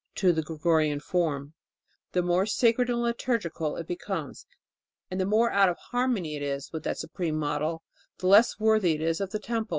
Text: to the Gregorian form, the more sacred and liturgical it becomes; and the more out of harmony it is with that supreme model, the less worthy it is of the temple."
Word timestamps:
to 0.15 0.33
the 0.33 0.41
Gregorian 0.41 0.99
form, 0.99 1.53
the 2.13 2.23
more 2.23 2.47
sacred 2.47 2.89
and 2.89 3.03
liturgical 3.03 3.75
it 3.77 3.85
becomes; 3.85 4.47
and 5.11 5.21
the 5.21 5.27
more 5.27 5.51
out 5.51 5.69
of 5.69 5.77
harmony 5.91 6.35
it 6.35 6.41
is 6.41 6.71
with 6.73 6.81
that 6.81 6.97
supreme 6.97 7.35
model, 7.35 7.83
the 8.17 8.25
less 8.25 8.57
worthy 8.59 8.93
it 8.93 9.01
is 9.03 9.21
of 9.21 9.29
the 9.29 9.37
temple." 9.37 9.69